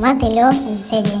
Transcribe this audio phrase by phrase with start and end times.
[0.00, 1.12] Tómatelo en serie.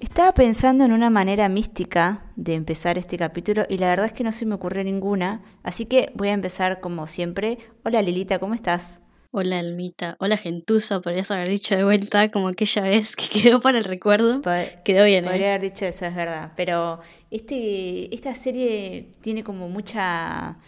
[0.00, 4.22] Estaba pensando en una manera mística de empezar este capítulo y la verdad es que
[4.22, 7.56] no se me ocurrió ninguna, así que voy a empezar como siempre.
[7.82, 9.00] Hola Lilita, ¿cómo estás?
[9.34, 13.78] Hola Almita, hola Gentuza, podrías haber dicho de vuelta como aquella vez que quedó para
[13.78, 14.42] el recuerdo.
[14.84, 15.28] quedó bien, ¿eh?
[15.28, 16.52] Podría haber dicho eso, es verdad.
[16.54, 17.00] Pero
[17.30, 20.58] este, esta serie tiene como mucha,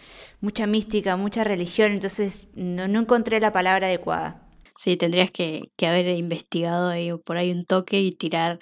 [0.41, 4.49] mucha mística, mucha religión, entonces no, no encontré la palabra adecuada.
[4.75, 8.57] Sí, tendrías que, que haber investigado ahí por ahí un toque y tirar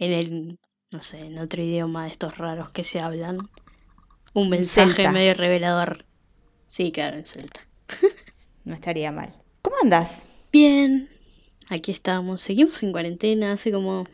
[0.00, 0.58] en el,
[0.90, 3.38] no sé, en otro idioma de estos raros que se hablan.
[4.32, 6.04] Un mensaje medio revelador.
[6.66, 7.60] Sí, claro, en celta.
[8.64, 9.43] no estaría mal.
[9.84, 10.22] ¿Cómo andas?
[10.50, 11.10] Bien,
[11.68, 12.40] aquí estamos.
[12.40, 14.06] Seguimos en cuarentena hace como...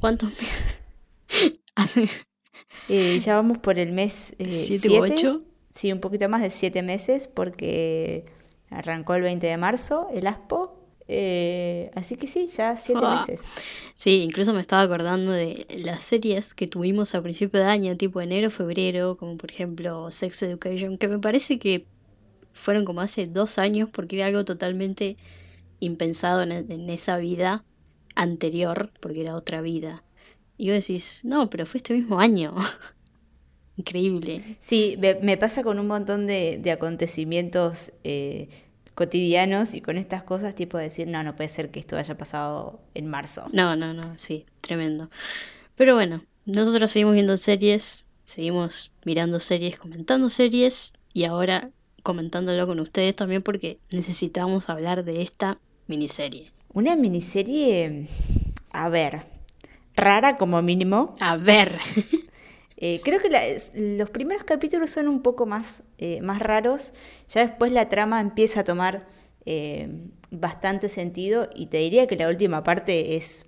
[0.00, 0.80] ¿Cuántos meses?
[1.76, 2.08] hace...
[2.88, 5.40] Eh, ya vamos por el mes 7 eh, ocho.
[5.70, 8.24] Sí, un poquito más de siete meses porque
[8.68, 10.76] arrancó el 20 de marzo el ASPO.
[11.06, 13.20] Eh, así que sí, ya siete ah.
[13.20, 13.44] meses.
[13.94, 18.20] Sí, incluso me estaba acordando de las series que tuvimos a principio de año, tipo
[18.20, 21.86] enero, febrero, como por ejemplo Sex Education, que me parece que
[22.56, 25.16] fueron como hace dos años porque era algo totalmente
[25.80, 27.64] impensado en, esa vida
[28.14, 30.02] anterior, porque era otra vida.
[30.56, 32.54] Y vos decís, no, pero fue este mismo año.
[33.76, 34.56] Increíble.
[34.58, 38.48] Sí, me, pasa con un montón de, acontecimientos eh,
[38.94, 42.80] cotidianos y con estas cosas, tipo decir, no, no puede ser que esto haya pasado
[42.94, 43.48] en marzo.
[43.52, 45.10] No, no, no, sí, tremendo.
[45.74, 51.70] Pero bueno, nosotros seguimos viendo series, seguimos mirando series, comentando series y ahora
[52.06, 56.52] comentándolo con ustedes también porque necesitamos hablar de esta miniserie.
[56.72, 58.06] Una miniserie,
[58.70, 59.26] a ver,
[59.96, 61.14] rara como mínimo.
[61.20, 61.72] A ver.
[62.78, 63.30] Eh, creo que
[63.96, 66.92] los primeros capítulos son un poco más, eh, más raros,
[67.26, 69.06] ya después la trama empieza a tomar
[69.46, 69.88] eh,
[70.30, 73.46] bastante sentido y te diría que la última parte es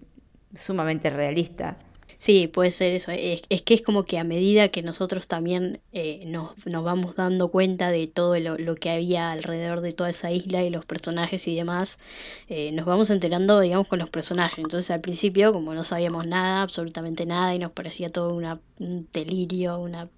[0.58, 1.78] sumamente realista.
[2.18, 3.12] Sí, puede ser eso.
[3.12, 7.48] Es, que es como que a medida que nosotros también eh, nos, nos, vamos dando
[7.48, 11.54] cuenta de todo lo, que había alrededor de toda esa isla y los personajes y
[11.54, 12.00] demás,
[12.48, 14.58] eh, nos vamos enterando, digamos, con los personajes.
[14.58, 19.08] Entonces al principio, como no sabíamos nada, absolutamente nada, y nos parecía todo una, un
[19.12, 20.08] delirio, una,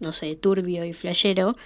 [0.00, 1.56] no sé, turbio y flashero,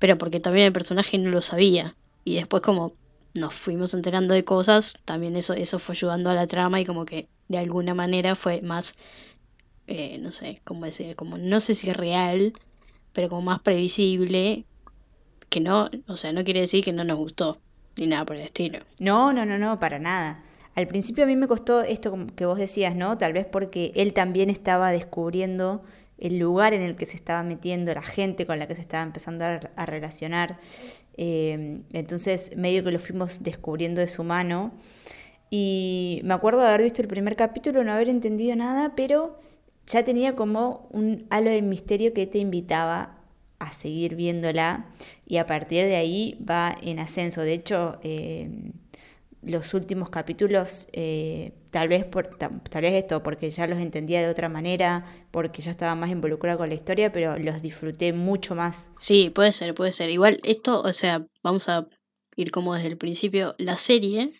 [0.00, 1.96] pero porque también el personaje no lo sabía.
[2.24, 2.94] Y después como
[3.34, 7.04] nos fuimos enterando de cosas, también eso, eso fue ayudando a la trama y como
[7.04, 8.94] que de alguna manera fue más,
[9.88, 12.52] eh, no sé, cómo decir, como no sé si real,
[13.12, 14.64] pero como más previsible,
[15.48, 17.60] que no, o sea, no quiere decir que no nos gustó,
[17.96, 18.78] ni nada por el estilo.
[19.00, 20.44] No, no, no, no, para nada.
[20.76, 23.18] Al principio a mí me costó esto que vos decías, ¿no?
[23.18, 25.80] Tal vez porque él también estaba descubriendo
[26.18, 29.02] el lugar en el que se estaba metiendo, la gente con la que se estaba
[29.02, 30.60] empezando a, relacionar.
[31.16, 34.72] Eh, entonces, medio que lo fuimos descubriendo de su mano.
[35.50, 39.38] Y me acuerdo de haber visto el primer capítulo, no haber entendido nada, pero
[39.86, 43.18] ya tenía como un halo de misterio que te invitaba
[43.58, 44.86] a seguir viéndola
[45.26, 47.42] y a partir de ahí va en ascenso.
[47.42, 48.72] De hecho, eh,
[49.42, 54.28] los últimos capítulos, eh, tal, vez por, tal vez esto, porque ya los entendía de
[54.28, 58.92] otra manera, porque ya estaba más involucrada con la historia, pero los disfruté mucho más.
[58.98, 60.10] Sí, puede ser, puede ser.
[60.10, 61.88] Igual esto, o sea, vamos a
[62.36, 63.54] ir como desde el principio.
[63.58, 64.39] La serie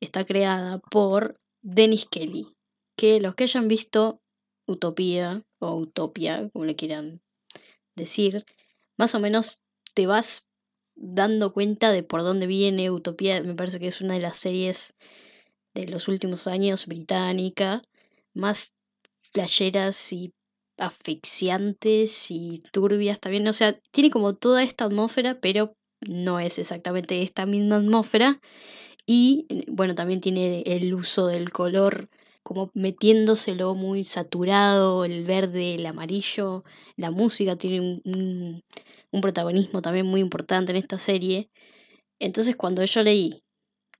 [0.00, 2.48] está creada por Dennis Kelly,
[2.96, 4.20] que los que hayan visto
[4.66, 7.20] Utopía o Utopia, como le quieran
[7.96, 8.44] decir,
[8.96, 9.62] más o menos
[9.94, 10.48] te vas
[10.94, 13.42] dando cuenta de por dónde viene Utopía.
[13.42, 14.94] Me parece que es una de las series
[15.74, 17.82] de los últimos años británica,
[18.34, 18.76] más
[19.18, 20.32] flasheras y
[20.76, 23.46] asfixiantes y turbias también.
[23.48, 28.40] O sea, tiene como toda esta atmósfera, pero no es exactamente esta misma atmósfera.
[29.06, 32.08] Y bueno, también tiene el uso del color
[32.42, 36.64] como metiéndoselo muy saturado, el verde, el amarillo,
[36.96, 38.62] la música tiene un,
[39.12, 41.50] un protagonismo también muy importante en esta serie.
[42.18, 43.42] Entonces cuando yo leí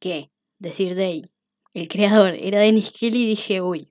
[0.00, 1.24] que Decir Day,
[1.74, 3.90] el creador, era Dennis Kelly, dije, uy,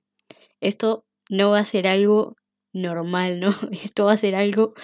[0.60, 2.36] esto no va a ser algo
[2.72, 3.50] normal, ¿no?
[3.72, 4.74] Esto va a ser algo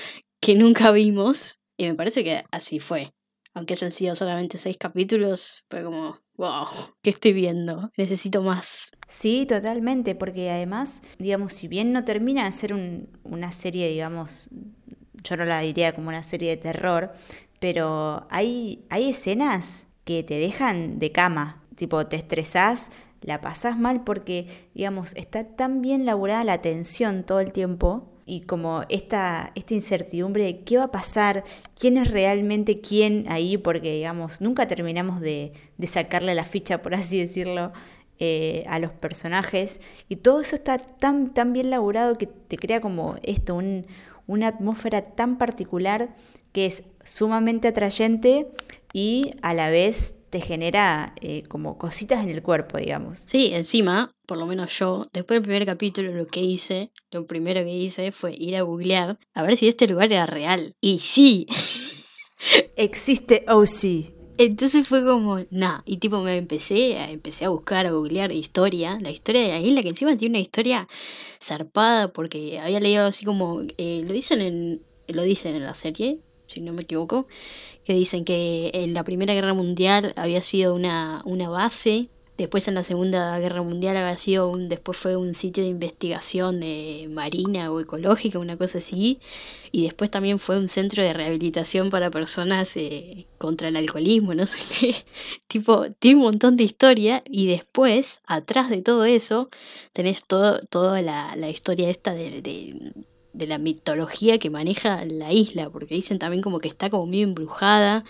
[0.40, 1.60] que nunca vimos.
[1.76, 3.12] Y me parece que así fue.
[3.56, 6.66] Aunque hayan sido solamente seis capítulos, fue como, wow,
[7.00, 7.90] ¿qué estoy viendo?
[7.96, 8.90] Necesito más.
[9.08, 12.74] Sí, totalmente, porque además, digamos, si bien no termina de ser
[13.24, 14.50] una serie, digamos,
[15.22, 17.14] yo no la diría como una serie de terror,
[17.58, 22.90] pero hay, hay escenas que te dejan de cama, tipo te estresás,
[23.22, 28.40] la pasás mal porque, digamos, está tan bien laburada la tensión todo el tiempo y
[28.40, 31.44] como esta, esta incertidumbre de qué va a pasar,
[31.78, 36.94] quién es realmente quién ahí, porque digamos, nunca terminamos de, de sacarle la ficha, por
[36.94, 37.72] así decirlo,
[38.18, 39.80] eh, a los personajes.
[40.08, 43.60] Y todo eso está tan, tan bien laburado que te crea como esto,
[44.26, 46.16] una atmósfera tan particular
[46.52, 48.48] que es sumamente atrayente
[48.92, 53.18] y a la vez te genera eh, como cositas en el cuerpo, digamos.
[53.26, 57.62] Sí, encima, por lo menos yo, después del primer capítulo lo que hice, lo primero
[57.62, 60.74] que hice fue ir a googlear a ver si este lugar era real.
[60.80, 61.46] Y sí.
[62.76, 64.12] Existe OC.
[64.38, 68.98] Entonces fue como, nah, y tipo me empecé a, empecé a buscar, a googlear historia,
[69.00, 70.88] la historia de la isla, que encima tiene una historia
[71.42, 76.20] zarpada, porque había leído así como, eh, lo dicen en, lo dicen en la serie,
[76.46, 77.26] si no me equivoco,
[77.84, 82.74] que dicen que en la Primera Guerra Mundial había sido una, una base, después en
[82.74, 87.72] la Segunda Guerra Mundial había sido un, después fue un sitio de investigación de marina
[87.72, 89.20] o ecológica, una cosa así,
[89.72, 94.46] y después también fue un centro de rehabilitación para personas eh, contra el alcoholismo, no
[94.46, 94.94] sé qué,
[95.46, 99.48] tipo, tiene un montón de historia, y después, atrás de todo eso,
[99.92, 102.42] tenés todo, toda la, la historia esta de
[103.36, 107.24] de la mitología que maneja la isla, porque dicen también como que está como medio
[107.24, 108.04] embrujada.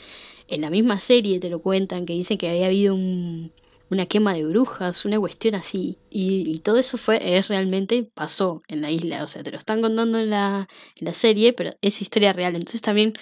[0.49, 3.52] En la misma serie te lo cuentan, que dicen que había habido un,
[3.91, 5.99] una quema de brujas, una cuestión así.
[6.11, 9.23] Y, todo eso fue, es realmente pasó en la isla.
[9.23, 12.55] O sea, te lo están contando en la, en la serie, pero es historia real.
[12.56, 13.15] Entonces también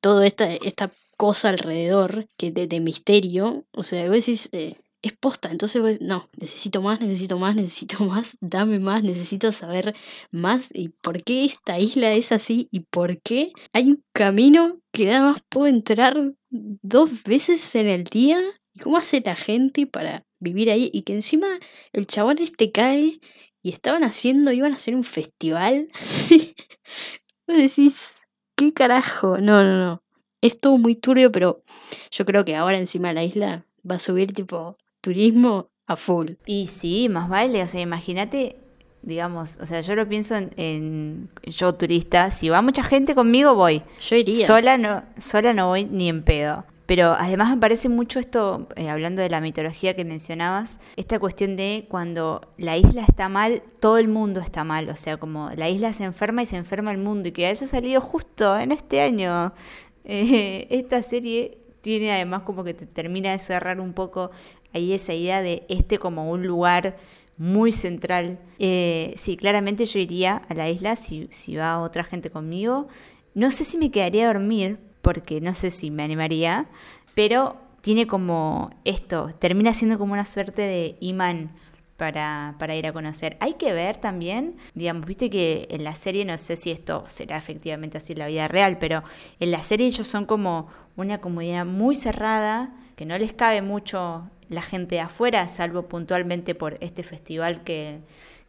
[0.00, 5.12] toda esta, esta cosa alrededor que de, de misterio, o sea, vos decís, eh, es
[5.16, 5.50] posta.
[5.50, 9.94] Entonces, no, necesito más, necesito más, necesito más, dame más, necesito saber
[10.30, 10.68] más.
[10.72, 12.68] ¿Y por qué esta isla es así?
[12.70, 18.04] ¿Y por qué hay un camino que nada más puedo entrar dos veces en el
[18.04, 18.38] día?
[18.78, 20.88] ¿Y cómo hace la gente para vivir ahí?
[20.92, 21.48] Y que encima
[21.92, 23.20] el chabón este cae
[23.60, 25.88] y estaban haciendo, iban a hacer un festival.
[27.48, 28.20] Vos decís,
[28.54, 29.36] ¿qué carajo?
[29.38, 30.02] No, no, no.
[30.40, 31.64] Es todo muy turbio, pero
[32.12, 36.34] yo creo que ahora encima de la isla va a subir tipo turismo a full.
[36.46, 38.58] Y sí, más vale, o sea, imagínate,
[39.02, 43.82] digamos, o sea, yo lo pienso en, yo turista, si va mucha gente conmigo voy.
[44.08, 44.46] Yo iría.
[44.46, 46.64] Sola no, sola no voy ni en pedo.
[46.88, 51.54] Pero además me parece mucho esto, eh, hablando de la mitología que mencionabas, esta cuestión
[51.54, 54.88] de cuando la isla está mal, todo el mundo está mal.
[54.88, 57.28] O sea, como la isla se enferma y se enferma el mundo.
[57.28, 59.52] Y que haya salido justo en este año
[60.06, 64.30] eh, esta serie tiene además como que te termina de cerrar un poco
[64.72, 66.96] ahí esa idea de este como un lugar
[67.36, 68.38] muy central.
[68.58, 72.88] Eh, sí, claramente yo iría a la isla si, si va otra gente conmigo.
[73.34, 76.68] No sé si me quedaría a dormir, porque no sé si me animaría,
[77.14, 81.52] pero tiene como esto, termina siendo como una suerte de imán
[81.96, 83.36] para, para, ir a conocer.
[83.40, 87.36] Hay que ver también, digamos, viste que en la serie, no sé si esto será
[87.36, 89.02] efectivamente así en la vida real, pero
[89.40, 94.30] en la serie ellos son como una comunidad muy cerrada, que no les cabe mucho
[94.48, 98.00] la gente de afuera, salvo puntualmente por este festival que,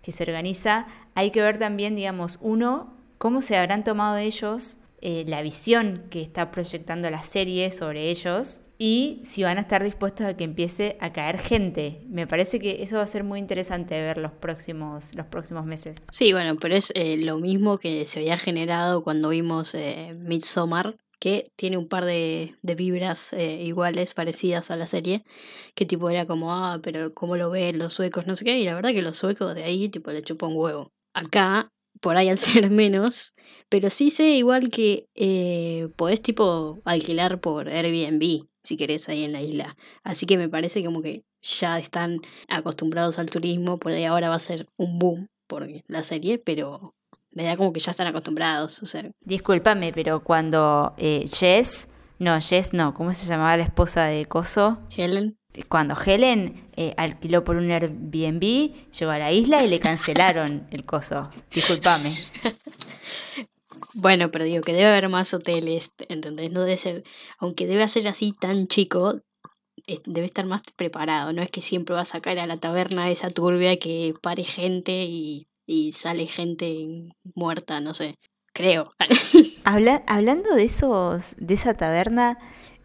[0.07, 0.87] se organiza.
[1.13, 6.21] Hay que ver también, digamos, uno, cómo se habrán tomado ellos eh, la visión que
[6.21, 10.97] está proyectando la serie sobre ellos y si van a estar dispuestos a que empiece
[11.01, 12.01] a caer gente.
[12.07, 16.05] Me parece que eso va a ser muy interesante ver los próximos, los próximos meses.
[16.11, 20.95] Sí, bueno, pero es eh, lo mismo que se había generado cuando vimos eh, Midsommar,
[21.19, 25.25] que tiene un par de, vibras eh, iguales, parecidas a la serie,
[25.75, 28.27] que tipo era como, ah, pero ¿cómo lo ven los suecos?
[28.27, 30.57] No sé qué, y la verdad que los suecos de ahí tipo le chupan un
[30.57, 30.93] huevo.
[31.13, 33.35] Acá, por ahí al ser menos,
[33.69, 39.31] pero sí sé igual que eh, podés tipo alquilar por Airbnb si querés ahí en
[39.31, 39.77] la isla.
[40.03, 44.35] Así que me parece como que ya están acostumbrados al turismo, por ahí ahora va
[44.35, 46.93] a ser un boom por la serie, pero
[47.31, 48.81] me da como que ya están acostumbrados.
[48.83, 49.09] O sea.
[49.21, 54.79] Discúlpame, pero cuando eh, Jess, no, Jess no, ¿cómo se llamaba la esposa de Coso?
[54.95, 55.37] Helen.
[55.67, 58.41] Cuando Helen eh, alquiló por un Airbnb,
[58.91, 61.31] llegó a la isla y le cancelaron el coso.
[61.51, 62.15] Discúlpame.
[63.93, 66.51] Bueno, pero digo que debe haber más hoteles, ¿entendés?
[66.51, 67.03] No debe ser,
[67.37, 69.21] aunque debe ser así tan chico,
[70.05, 71.33] debe estar más preparado.
[71.33, 75.05] No es que siempre vas a caer a la taberna esa turbia que pare gente
[75.05, 78.15] y y sale gente muerta, no sé,
[78.53, 78.85] creo.
[80.07, 82.39] hablando de esos, de esa taberna,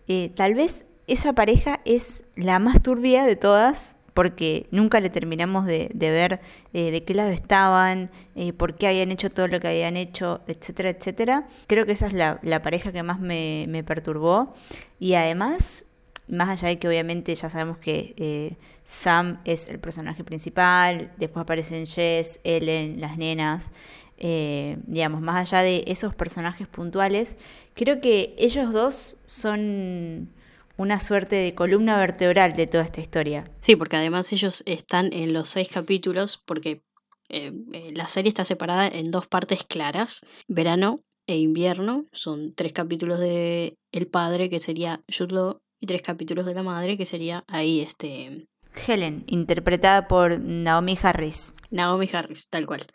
[0.07, 5.67] eh, tal vez esa pareja es la más turbia de todas, porque nunca le terminamos
[5.67, 6.41] de, ver
[6.73, 10.41] eh, de qué lado estaban, eh, por qué habían hecho todo lo que habían hecho,
[10.47, 11.47] etcétera, etcétera.
[11.67, 14.55] Creo que esa es la, pareja que más me, perturbó.
[15.01, 15.85] Y además
[16.27, 21.43] más allá de que obviamente ya sabemos que eh, Sam es el personaje principal, después
[21.43, 23.73] aparecen Jess, Ellen, las nenas,
[24.17, 27.37] eh, digamos, más allá de esos personajes puntuales,
[27.75, 30.31] creo que ellos dos son
[30.77, 33.51] una suerte de columna vertebral de toda esta historia.
[33.61, 36.83] Sí, porque además ellos están en los seis capítulos, porque
[37.29, 37.53] eh,
[37.95, 43.77] la serie está separada en dos partes claras, verano e invierno, son tres capítulos de
[43.93, 48.47] El Padre, que sería Jude y tres capítulos de La Madre, que sería ahí este...
[48.75, 51.53] Helen, interpretada por Naomi Harris.
[51.71, 52.87] Naomi Harris, tal cual.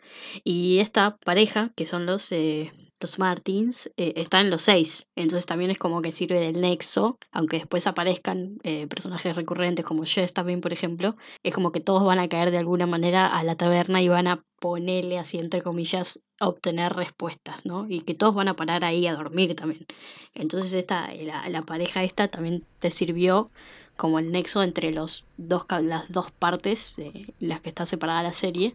[0.42, 5.10] Y esta pareja, que son los, eh, los Martins, eh, están en los seis.
[5.16, 10.04] Entonces también es como que sirve del nexo, aunque después aparezcan eh, personajes recurrentes como
[10.04, 11.14] Jess también, por ejemplo.
[11.42, 14.28] Es como que todos van a caer de alguna manera a la taberna y van
[14.28, 17.86] a ponerle así, entre comillas, a obtener respuestas, ¿no?
[17.88, 19.86] Y que todos van a parar ahí a dormir también.
[20.34, 23.50] Entonces esta, la, la pareja esta también te sirvió
[24.00, 28.32] como el nexo entre los dos, las dos partes de las que está separada la
[28.32, 28.72] serie.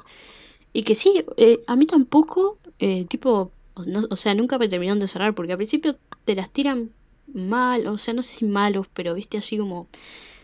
[0.71, 5.07] Y que sí, eh, a mí tampoco, eh, tipo, o sea, nunca me terminaron de
[5.07, 6.91] cerrar, porque al principio te las tiran
[7.33, 9.87] mal, o sea, no sé si malos, pero viste así como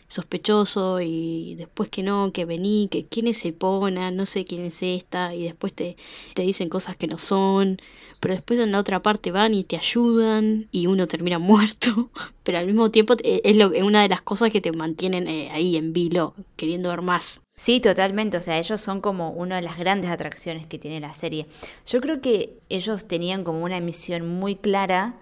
[0.07, 4.81] sospechoso y después que no, que vení, que quién es Epona, no sé quién es
[4.81, 5.95] esta, y después te,
[6.33, 7.79] te dicen cosas que no son
[8.21, 12.09] pero después en la otra parte van y te ayudan y uno termina muerto,
[12.43, 15.75] pero al mismo tiempo es, lo, una de las cosas que te mantienen eh, ahí
[15.75, 17.41] en vilo, queriendo ver más.
[17.55, 21.13] Sí, totalmente, o sea, ellos son como una de las grandes atracciones que tiene la
[21.13, 21.47] serie.
[21.85, 25.19] Yo creo que ellos tenían como una misión muy clara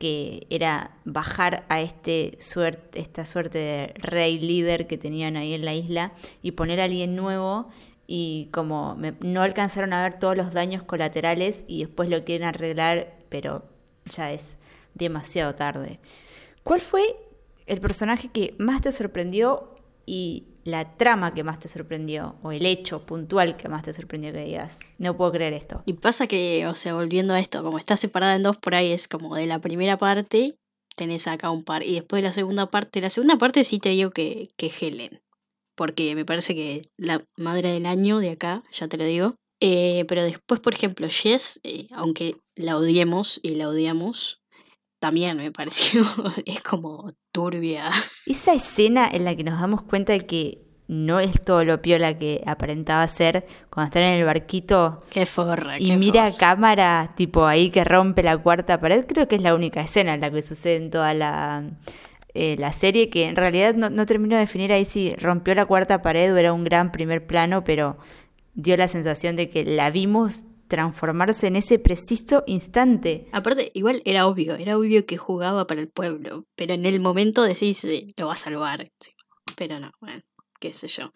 [0.00, 5.62] que era bajar a este suerte, esta suerte de rey líder que tenían ahí en
[5.62, 7.68] la isla y poner a alguien nuevo
[8.06, 13.18] y como no alcanzaron a ver todos los daños colaterales y después lo quieren arreglar,
[13.28, 13.68] pero
[14.06, 14.58] ya es
[14.94, 16.00] demasiado tarde.
[16.62, 17.02] ¿Cuál fue
[17.66, 19.76] el personaje que más te sorprendió
[20.06, 24.32] y la trama que más te sorprendió o el hecho puntual que más te sorprendió
[24.32, 25.82] que digas, no puedo creer esto?
[25.86, 28.92] Y pasa que, o sea, volviendo a esto, como está separada en dos por ahí,
[28.92, 30.56] es como de la primera parte
[30.96, 33.90] tenés acá un par y después de la segunda parte, la segunda parte sí te
[33.90, 35.20] digo que, que Helen
[35.80, 39.36] porque me parece que la madre del año de acá, ya te lo digo.
[39.60, 44.39] Eh, pero después, por ejemplo, Jess, eh, aunque la odiemos y la odiamos,
[45.00, 46.04] también me pareció,
[46.46, 47.90] es como turbia.
[48.26, 52.18] Esa escena en la que nos damos cuenta de que no es todo lo piola
[52.18, 54.98] que aparentaba ser cuando están en el barquito.
[55.12, 55.78] Qué forra.
[55.78, 59.06] Y mira a cámara, tipo ahí que rompe la cuarta pared.
[59.06, 61.62] Creo que es la única escena en la que sucede en toda la,
[62.34, 65.64] eh, la serie, que en realidad no, no termino de definir ahí si rompió la
[65.64, 67.96] cuarta pared o era un gran primer plano, pero
[68.54, 73.26] dio la sensación de que la vimos transformarse en ese preciso instante.
[73.32, 77.42] Aparte, igual era obvio, era obvio que jugaba para el pueblo, pero en el momento
[77.42, 78.84] decís, eh, lo va a salvar.
[79.56, 80.22] Pero no, bueno,
[80.60, 81.12] qué sé yo.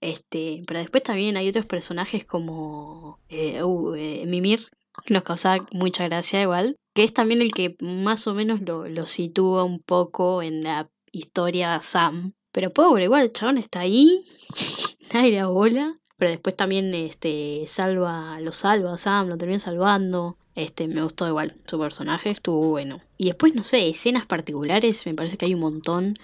[0.00, 3.92] Este, pero después también hay otros personajes como eh, uh,
[4.26, 4.66] Mimir,
[5.04, 8.88] que nos causa mucha gracia igual, que es también el que más o menos lo,
[8.88, 12.32] lo sitúa un poco en la historia Sam.
[12.50, 14.24] Pero pobre, igual el chabón está ahí,
[15.14, 16.00] nadie le bola.
[16.16, 20.38] Pero después también este, salva, lo salva Sam, lo termina salvando.
[20.54, 23.02] Este, me gustó igual, su personaje estuvo bueno.
[23.18, 26.14] Y después, no sé, escenas particulares, me parece que hay un montón.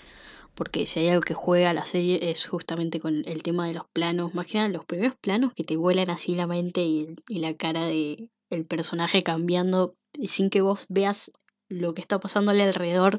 [0.54, 3.86] Porque si hay algo que juega la serie es justamente con el tema de los
[3.92, 4.34] planos.
[4.34, 8.28] Más los primeros planos que te vuelan así la mente y, y la cara de
[8.50, 11.32] el personaje cambiando sin que vos veas
[11.68, 13.18] lo que está pasándole alrededor,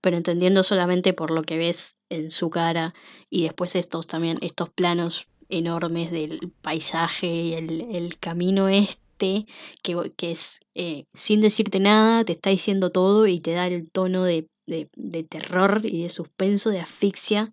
[0.00, 2.92] pero entendiendo solamente por lo que ves en su cara
[3.30, 9.46] y después estos también, estos planos enormes del paisaje y el, camino este,
[9.82, 13.90] que, que es eh, sin decirte nada, te está diciendo todo y te da el
[13.90, 17.52] tono de, de, de terror y de suspenso, de asfixia,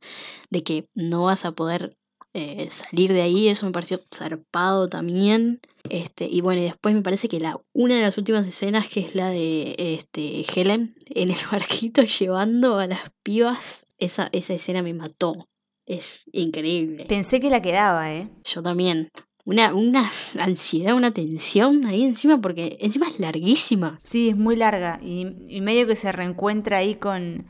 [0.49, 1.89] de que no vas a poder
[2.33, 5.59] eh, salir de ahí, eso me pareció zarpado también.
[5.89, 9.01] Este, y bueno, y después me parece que la, una de las últimas escenas, que
[9.01, 14.81] es la de este, Helen en el barquito llevando a las pibas, esa, esa escena
[14.81, 15.49] me mató.
[15.85, 17.05] Es increíble.
[17.05, 18.29] Pensé que la quedaba, ¿eh?
[18.43, 19.09] Yo también.
[19.43, 20.07] Una, una
[20.39, 23.99] ansiedad, una tensión ahí encima, porque encima es larguísima.
[24.03, 24.99] Sí, es muy larga.
[25.01, 27.47] Y, y medio que se reencuentra ahí con,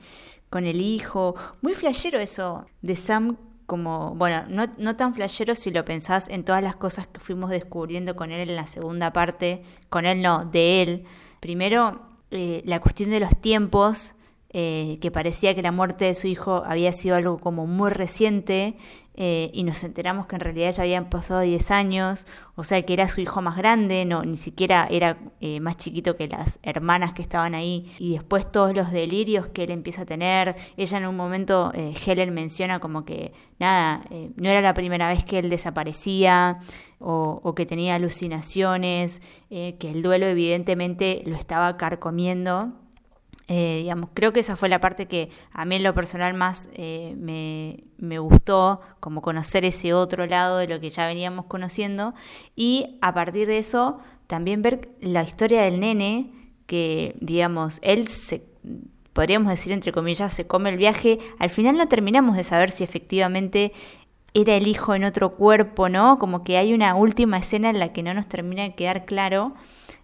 [0.50, 1.36] con el hijo.
[1.62, 3.38] Muy flashero eso de Sam
[3.72, 7.50] como, bueno, no, no tan flashero si lo pensás en todas las cosas que fuimos
[7.50, 11.04] descubriendo con él en la segunda parte, con él no, de él.
[11.40, 14.14] Primero, eh, la cuestión de los tiempos,
[14.54, 18.76] eh, que parecía que la muerte de su hijo había sido algo como muy reciente
[19.16, 22.92] eh, y nos enteramos que en realidad ya habían pasado 10 años, o sea que
[22.92, 27.14] era su hijo más grande, no, ni siquiera era eh, más chiquito que las hermanas
[27.14, 27.94] que estaban ahí.
[27.98, 32.34] Y después todos los delirios que él empieza a tener, ella en un momento, Helen
[32.34, 34.04] menciona como que nada,
[34.36, 36.60] no era la primera vez que él desaparecía
[37.00, 42.74] o, o que tenía alucinaciones, que el duelo evidentemente lo estaba carcomiendo
[43.48, 46.70] eh, digamos, creo que esa fue la parte que a mí en lo personal más
[46.74, 52.14] eh, me, gustó, como conocer ese otro lado de lo que ya veníamos conociendo
[52.56, 56.32] y a partir de eso también ver la historia del nene,
[56.66, 58.46] que digamos, él se,
[59.14, 62.84] podríamos decir entre comillas, se come el viaje, al final no terminamos de saber si
[62.84, 63.74] efectivamente
[64.34, 66.18] era el hijo en otro cuerpo, ¿no?
[66.20, 69.54] Como que hay una última escena en la que no nos termina de quedar claro.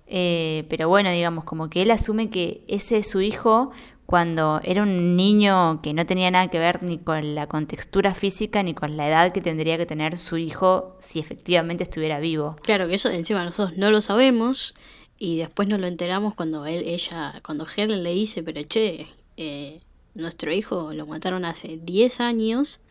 [0.07, 3.71] Eh, pero bueno, digamos, como que él asume que ese es su hijo
[4.05, 8.63] cuando era un niño que no tenía nada que ver ni con la contextura física
[8.63, 12.55] ni con la edad que tendría que tener su hijo si efectivamente estuviera vivo.
[12.63, 14.75] Claro que eso encima nosotros no lo sabemos
[15.19, 19.81] y después nos lo enteramos cuando él, ella, cuando Helen le dice, pero che, eh,
[20.13, 22.81] nuestro hijo lo mataron hace 10 años,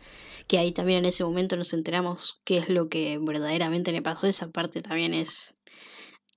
[0.47, 4.27] que ahí también en ese momento nos enteramos qué es lo que verdaderamente le pasó,
[4.27, 5.55] esa parte también es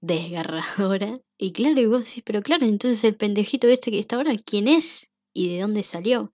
[0.00, 1.18] desgarradora.
[1.38, 4.68] Y claro, y vos decís, pero claro, entonces el pendejito este que está ahora, ¿quién
[4.68, 5.10] es?
[5.32, 6.32] ¿Y de dónde salió?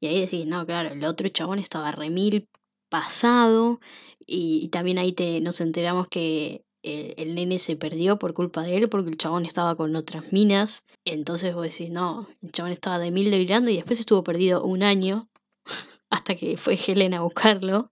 [0.00, 2.48] Y ahí decís, no, claro, el otro chabón estaba remil
[2.88, 3.80] pasado.
[4.26, 8.88] Y, también ahí te, nos enteramos que el, nene se perdió por culpa de él,
[8.88, 10.84] porque el chabón estaba con otras minas.
[11.04, 14.82] Entonces vos decís, no, el chabón estaba de mil delirando y después estuvo perdido un
[14.82, 15.28] año
[16.10, 17.90] hasta que fue Helen a buscarlo.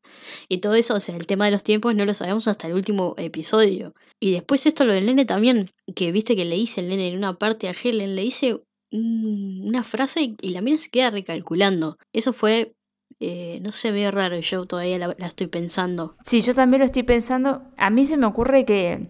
[0.49, 2.75] Y todo eso, o sea, el tema de los tiempos no lo sabemos hasta el
[2.75, 3.95] último episodio.
[4.21, 7.19] Y después esto lo del nene también, que viste que le dice el nene en
[7.19, 8.61] una parte a Helen, le dice
[8.93, 11.99] una frase y la mina se queda recalculando.
[12.13, 12.75] Eso fue,
[13.21, 16.17] eh, no sé, medio raro, yo todavía la, estoy pensando.
[16.25, 17.63] Sí, yo también lo estoy pensando.
[17.77, 19.09] A mí se me ocurre que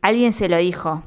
[0.00, 1.02] alguien se lo dijo.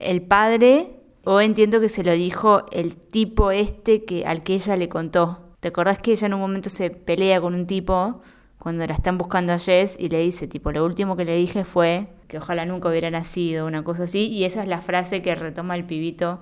[0.00, 4.76] El padre, o entiendo que se lo dijo el tipo este que, al que ella
[4.76, 5.54] le contó.
[5.60, 8.22] ¿Te acordás que ella en un momento se pelea con un tipo
[8.58, 11.64] cuando la están buscando a Jess y le dice, tipo, lo último que le dije
[11.64, 15.34] fue que ojalá nunca hubiera nacido, una cosa así, y esa es la frase que
[15.34, 16.40] retoma el pibito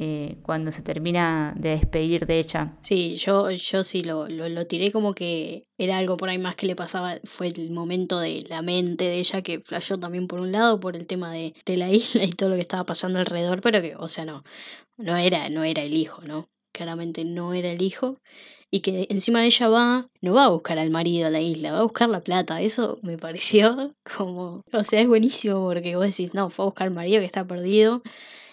[0.00, 2.76] eh, cuando se termina de despedir de ella.
[2.82, 6.66] Sí, yo, yo sí lo, lo, tiré como que era algo por ahí más que
[6.66, 10.52] le pasaba, fue el momento de la mente de ella que flasheó también por un
[10.52, 13.60] lado por el tema de, de la isla y todo lo que estaba pasando alrededor,
[13.60, 14.44] pero que, o sea, no,
[14.96, 16.48] no era, no era el hijo, ¿no?
[16.78, 18.20] claramente no era el hijo,
[18.70, 21.80] y que encima ella va, no va a buscar al marido a la isla, va
[21.80, 22.60] a buscar la plata.
[22.60, 26.88] Eso me pareció como, o sea, es buenísimo porque vos decís, no, fue a buscar
[26.88, 28.02] al marido que está perdido,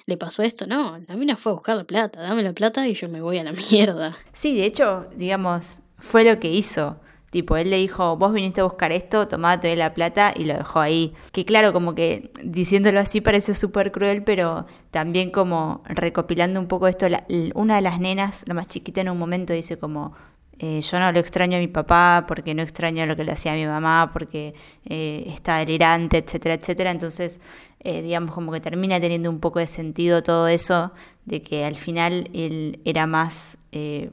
[0.05, 2.93] le pasó esto, no, la mina fue a buscar la plata, dame la plata y
[2.93, 4.15] yo me voy a la mierda.
[4.31, 6.99] Sí, de hecho, digamos, fue lo que hizo.
[7.35, 10.79] Tipo, él le dijo, vos viniste a buscar esto, tomate la plata y lo dejó
[10.79, 11.13] ahí.
[11.33, 16.87] Que claro, como que diciéndolo así parece súper cruel, pero también como recopilando un poco
[16.87, 17.07] esto,
[17.53, 20.13] una de las nenas, la más chiquita en un momento dice como,
[20.59, 23.53] eh, yo no lo extraño a mi papá porque no extraño lo que le hacía
[23.53, 24.53] a mi mamá, porque
[24.85, 26.91] eh, está delirante, etcétera, etcétera.
[26.91, 27.41] Entonces,
[27.81, 30.93] eh, digamos, como que termina teniendo un poco de sentido todo eso,
[31.25, 33.57] de que al final él era más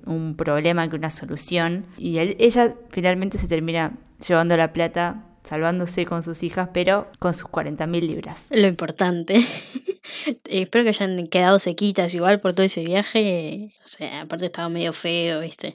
[0.06, 1.86] un problema que una solución.
[1.96, 3.92] Y ella finalmente se termina
[4.26, 8.46] llevando la plata salvándose con sus hijas, pero con sus 40 mil libras.
[8.50, 9.36] Lo importante.
[10.48, 13.74] Espero que hayan quedado sequitas igual por todo ese viaje.
[13.84, 15.74] O sea, aparte estaba medio feo, ¿viste?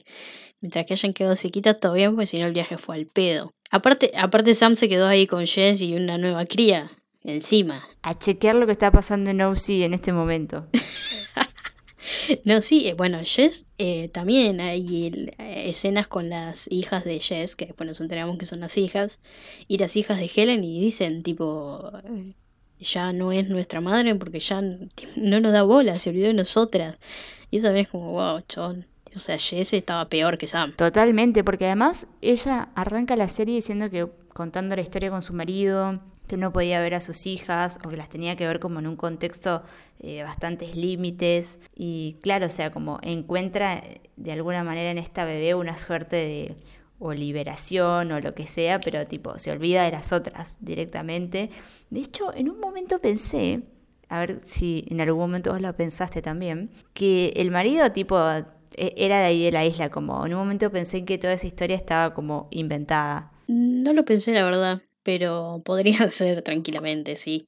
[0.60, 3.52] Mientras que hayan quedado sequitas, todo bien, pues si no el viaje fue al pedo.
[3.70, 6.90] Aparte, aparte Sam se quedó ahí con Jess y una nueva cría
[7.22, 7.86] encima.
[8.02, 10.66] A chequear lo que está pasando en OC en este momento.
[12.44, 17.54] no, sí, eh, bueno, Jess eh, también hay eh, escenas con las hijas de Jess,
[17.54, 19.20] que después nos enteramos que son las hijas,
[19.68, 21.92] y las hijas de Helen y dicen tipo,
[22.80, 24.60] ya no es nuestra madre porque ya
[25.16, 26.98] no nos da bola, se olvidó de nosotras.
[27.50, 28.86] Y eso también es como, wow, chon.
[29.14, 30.74] O sea, Jess estaba peor que Sam.
[30.76, 36.00] Totalmente, porque además ella arranca la serie diciendo que contando la historia con su marido,
[36.28, 38.86] que no podía ver a sus hijas o que las tenía que ver como en
[38.86, 39.62] un contexto
[39.98, 41.58] eh, bastantes límites.
[41.74, 46.16] Y claro, o sea, como encuentra eh, de alguna manera en esta bebé una suerte
[46.16, 46.56] de
[47.00, 51.50] o liberación o lo que sea, pero tipo, se olvida de las otras directamente.
[51.90, 53.62] De hecho, en un momento pensé,
[54.08, 58.18] a ver si en algún momento vos lo pensaste también, que el marido tipo
[58.76, 61.76] era de ahí de la isla, como en un momento pensé que toda esa historia
[61.76, 63.32] estaba como inventada.
[63.46, 67.46] No lo pensé, la verdad, pero podría ser tranquilamente, sí.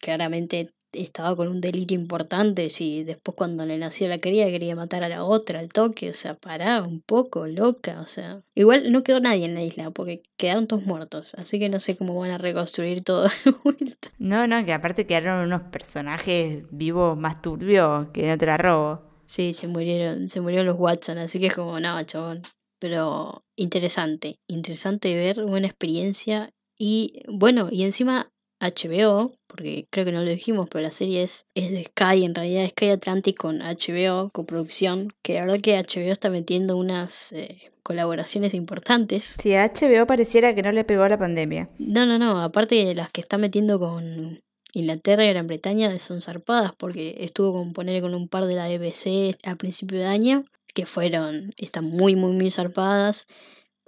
[0.00, 5.04] Claramente estaba con un delirio importante, si después cuando le nació la cría quería matar
[5.04, 9.02] a la otra al toque, o sea, pará un poco, loca, o sea, igual no
[9.02, 12.30] quedó nadie en la isla porque quedaron todos muertos, así que no sé cómo van
[12.30, 13.30] a reconstruir todo de
[13.64, 14.10] vuelta.
[14.18, 19.11] No, no, que aparte quedaron unos personajes vivos más turbios que no te la robo.
[19.26, 22.42] Sí, se murieron, se murieron los Watson, así que es como, no, chabón.
[22.78, 26.50] Pero interesante, interesante ver, buena experiencia.
[26.76, 28.32] Y bueno, y encima
[28.62, 32.34] HBO, porque creo que no lo dijimos, pero la serie es, es de Sky, en
[32.34, 37.72] realidad Sky Atlantic con HBO, coproducción, que la verdad que HBO está metiendo unas eh,
[37.82, 39.36] colaboraciones importantes.
[39.38, 41.70] Sí, a HBO pareciera que no le pegó la pandemia.
[41.78, 46.22] No, no, no, aparte de las que está metiendo con Inglaterra y Gran Bretaña son
[46.22, 50.44] zarpadas, porque estuvo con poner con un par de la BBC a principio de año,
[50.74, 53.26] que fueron, están muy, muy, muy zarpadas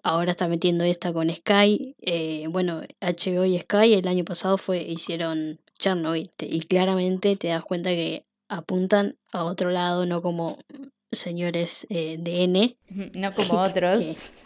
[0.04, 1.96] ahora está metiendo esta con Sky.
[2.00, 7.64] Eh, bueno, HBO y Sky el año pasado fue hicieron Chernobyl y claramente te das
[7.64, 10.58] cuenta que apuntan a otro lado, no como
[11.10, 12.76] señores eh, de N.
[13.14, 14.44] No como otros.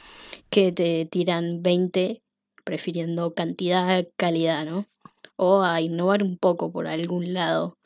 [0.48, 2.22] Que, te tiran 20
[2.64, 4.87] prefiriendo cantidad calidad, ¿no?
[5.38, 7.79] O a innovar un poco por algún lado.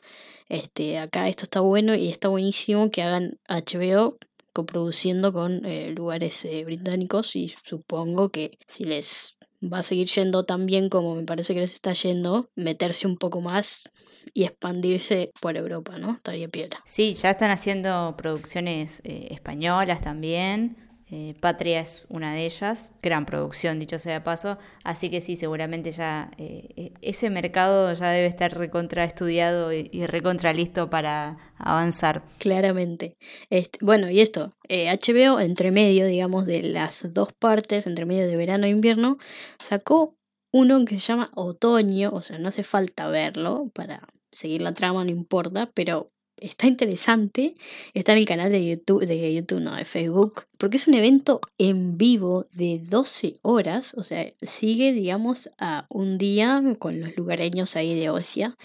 [0.49, 4.17] Este, acá esto está bueno y está buenísimo que hagan HBO
[4.53, 10.45] coproduciendo con eh, lugares eh, británicos y supongo que si les va a seguir yendo
[10.45, 13.89] tan bien como me parece que les está yendo, meterse un poco más
[14.33, 16.11] y expandirse por Europa, ¿no?
[16.11, 16.81] Estaría piola.
[16.85, 20.77] Sí, ya están haciendo producciones eh, españolas también.
[21.15, 25.35] Eh, Patria es una de ellas, gran producción, dicho sea de paso, así que sí,
[25.35, 31.37] seguramente ya eh, e-, ese mercado ya debe estar recontra estudiado y, recontra listo para
[31.59, 32.23] avanzar.
[32.39, 33.15] Claramente.
[33.51, 38.27] Este, bueno, y esto, HBO, eh, entre medio, digamos, de las dos partes, entre medio
[38.27, 39.19] de verano e invierno,
[39.59, 40.15] sacó
[40.51, 45.03] uno que se llama Otoño, o sea, no hace falta verlo para seguir la trama,
[45.03, 47.55] no importa, pero está interesante,
[47.93, 51.39] está en el canal de YouTube, de YouTube, no, de Facebook, porque es un evento
[51.57, 57.75] en vivo de 12 horas, o sea, sigue, digamos, a un día con los lugareños
[57.75, 58.57] ahí de Osia,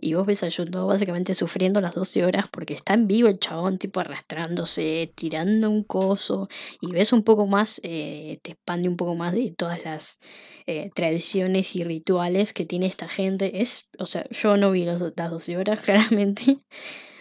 [0.00, 0.48] y vos ves a
[0.86, 5.84] básicamente sufriendo las 12 horas porque está en vivo el chabón, tipo arrastrándose, tirando un
[5.84, 6.48] coso,
[6.80, 10.18] y ves un poco más, eh, te expande un poco más de todas las
[10.66, 13.60] eh, tradiciones y rituales que tiene esta gente.
[13.60, 16.58] Es, o sea, yo no vi las 12 horas, claramente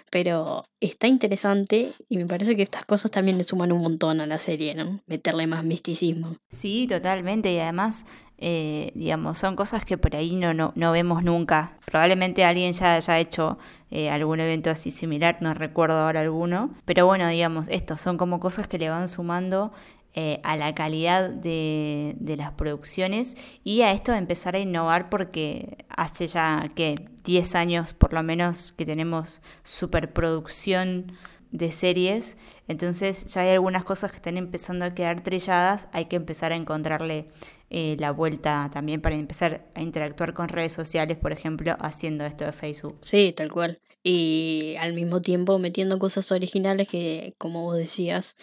[0.09, 4.25] pero está interesante y me parece que estas cosas también le suman un montón a
[4.25, 5.01] la serie, ¿no?
[5.07, 6.35] Meterle más misticismo.
[6.49, 8.05] Sí, totalmente, y además,
[8.37, 11.77] eh, digamos, son cosas que por ahí no, no, no vemos nunca.
[11.85, 13.57] Probablemente alguien ya haya hecho
[13.91, 18.39] eh, algún evento así similar, no recuerdo ahora alguno, pero bueno, digamos, estos son como
[18.39, 19.71] cosas que le van sumando
[20.15, 25.07] eh, a la calidad de, de, las producciones y a esto de empezar a innovar
[25.07, 26.95] porque hace ya que
[27.29, 31.11] 10 años por lo menos que tenemos superproducción
[31.51, 32.37] de series,
[32.67, 36.55] entonces ya hay algunas cosas que están empezando a quedar trilladas, hay que empezar a
[36.55, 37.27] encontrarle
[37.69, 42.45] eh, la vuelta también para empezar a interactuar con redes sociales, por ejemplo, haciendo esto
[42.45, 42.97] de Facebook.
[43.01, 43.79] Sí, tal cual.
[44.01, 48.37] Y al mismo tiempo metiendo cosas originales que, como vos decías,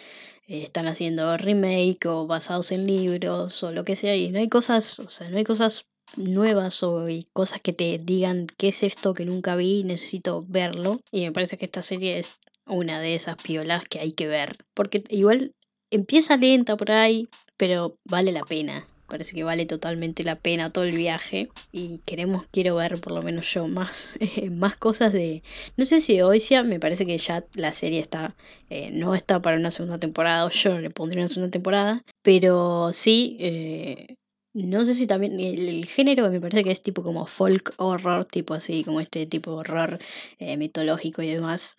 [0.47, 4.47] eh, están haciendo remake o basados en libros o lo que sea y no hay
[4.47, 9.13] cosas, o sea, no hay cosas nuevas o cosas que te digan qué es esto
[9.13, 13.35] que nunca vi, necesito verlo y me parece que esta serie es una de esas
[13.37, 15.53] piolas que hay que ver porque igual
[15.91, 18.85] empieza lenta por ahí, pero vale la pena.
[19.07, 23.21] Parece que vale totalmente la pena todo el viaje y queremos, quiero ver por lo
[23.21, 24.17] menos yo más,
[24.51, 25.43] más cosas de,
[25.77, 28.35] no sé si de Oisia, me parece que ya la serie está,
[28.69, 32.01] eh, no está para una segunda temporada, o yo no le pondría una segunda temporada,
[32.21, 34.17] pero sí, eh,
[34.65, 38.53] no sé si también el, género me parece que es tipo como folk horror, tipo
[38.53, 39.99] así, como este tipo de horror
[40.39, 41.75] eh, mitológico y demás,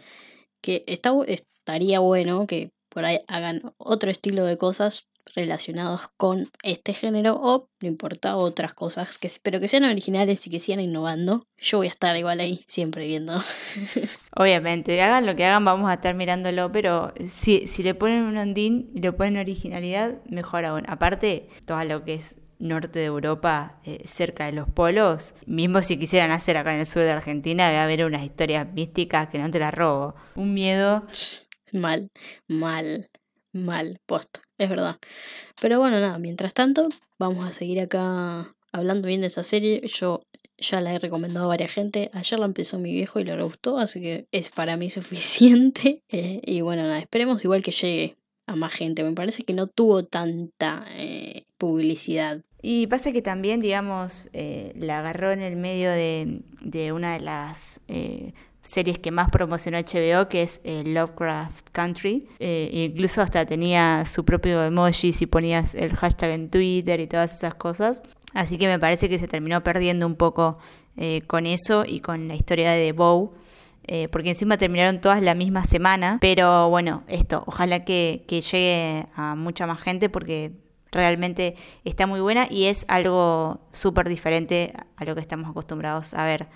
[0.61, 7.39] que estaría bueno que por ahí hagan otro estilo de cosas relacionados con este género
[7.41, 11.47] o no importa otras cosas que pero que sean originales y que sigan innovando.
[11.59, 13.43] Yo voy a estar igual ahí siempre viendo.
[14.37, 18.37] Obviamente hagan lo que hagan vamos a estar mirándolo pero si, si le ponen un
[18.37, 20.85] ondín y le ponen originalidad mejor aún.
[20.89, 25.99] Aparte todo lo que es norte de Europa, eh, cerca de los polos, mismo si
[25.99, 29.51] quisieran hacer acá en el sur de Argentina, debe haber unas historias místicas que no
[29.51, 30.15] te las robo.
[30.35, 31.05] Un miedo.
[31.73, 32.11] Mal,
[32.47, 33.09] mal.
[33.53, 34.99] Mal, post, es verdad.
[35.61, 39.83] Pero bueno, nada, mientras tanto, vamos a seguir acá hablando bien de esa serie.
[39.87, 40.23] Yo
[40.59, 42.11] ya la he recomendado a varias gente.
[42.13, 46.03] Ayer la empezó mi viejo y le gustó, así que es para mí suficiente.
[46.09, 48.17] Eh, y bueno, nada, esperemos igual que llegue
[48.47, 49.03] a más gente.
[49.03, 52.43] Me parece que no tuvo tanta eh, publicidad.
[52.61, 56.43] Y pasa que también, digamos, eh, la agarró en el medio de,
[56.93, 62.27] una de las eh, series que más promocionó HBO, que es eh, Lovecraft Country.
[62.41, 67.55] Incluso hasta tenía su propio emoji si ponías el hashtag en Twitter y todas esas
[67.55, 68.03] cosas.
[68.35, 70.59] Así que me parece que se terminó perdiendo un poco
[71.29, 73.33] con eso y con la historia de Bow.
[74.11, 76.19] porque encima terminaron todas la misma semana.
[76.21, 80.53] Pero bueno, esto, ojalá que llegue a mucha más gente porque
[80.91, 86.25] realmente está muy buena y es algo súper diferente a lo que estamos acostumbrados a
[86.25, 86.49] ver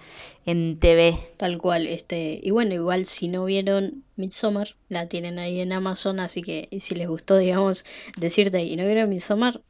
[0.46, 1.16] en TV.
[1.36, 6.20] Tal cual, este, y bueno, igual si no vieron Midsommar, la tienen ahí en Amazon,
[6.20, 7.84] así que si les gustó, digamos,
[8.16, 9.62] decirte y no vieron Midsommar,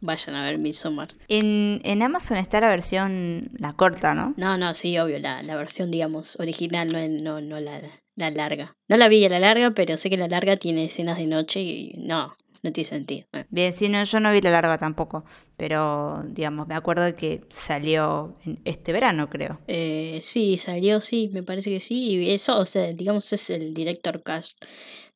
[0.00, 1.08] vayan a ver Midsommar.
[1.28, 4.34] En, en Amazon está la versión, la corta, ¿no?
[4.36, 7.80] No, no, sí, obvio, la, la versión, digamos, original, no, no, no la,
[8.14, 8.76] la larga.
[8.88, 11.60] No la vi a la larga, pero sé que la larga tiene escenas de noche
[11.60, 12.36] y no,
[12.66, 13.26] no tiene sentido.
[13.32, 13.44] Eh.
[13.48, 15.24] Bien, sí, no, yo no vi la larga tampoco,
[15.56, 19.60] pero digamos, me acuerdo que salió en este verano, creo.
[19.66, 23.72] Eh, sí, salió, sí, me parece que sí, y eso, o sea, digamos, es el
[23.74, 24.62] director cast,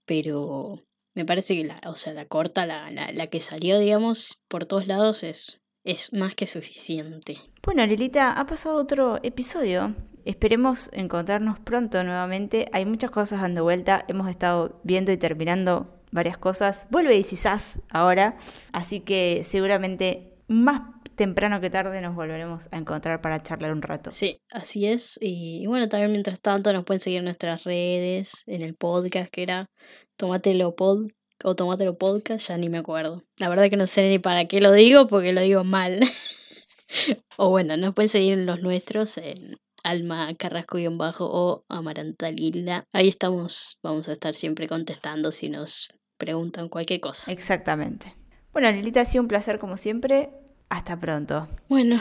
[0.07, 0.83] pero
[1.15, 4.67] me parece que la, o sea, la corta, la, la, la que salió, digamos, por
[4.67, 7.39] todos lados es, es más que suficiente.
[7.63, 9.95] Bueno, Lilita, ha pasado otro episodio.
[10.25, 12.67] Esperemos encontrarnos pronto nuevamente.
[12.73, 14.05] Hay muchas cosas dando vuelta.
[14.07, 16.87] Hemos estado viendo y terminando varias cosas.
[16.91, 18.37] Vuelve y quizás ahora,
[18.73, 20.83] así que seguramente más
[21.21, 24.11] temprano que tarde nos volveremos a encontrar para charlar un rato.
[24.11, 25.19] Sí, así es.
[25.21, 29.43] Y, bueno, también mientras tanto nos pueden seguir en nuestras redes, en el podcast que
[29.43, 29.71] era
[30.17, 31.07] Tomatelo Pod
[31.45, 33.23] o Tomatelo Podcast, ya ni me acuerdo.
[33.37, 36.01] La verdad que no sé ni para qué lo digo porque lo digo mal.
[37.37, 42.85] o bueno, nos pueden seguir en los nuestros, en Alma Carrasco-Bajo o Amaranta Lila.
[42.93, 47.33] Ahí estamos, vamos a estar siempre contestando si nos preguntan cualquier cosa.
[47.33, 48.15] Exactamente.
[48.53, 50.31] Bueno, Lilita, ha sido un placer como siempre.
[50.69, 51.49] Hasta pronto.
[51.69, 52.01] Bueno,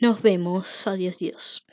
[0.00, 0.86] nos vemos.
[0.86, 1.66] Adiós, Dios.